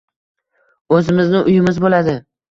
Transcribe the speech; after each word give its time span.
Oʻzimizni 0.95 1.41
uyimiz 1.51 1.77
boʻladi… 1.83 2.17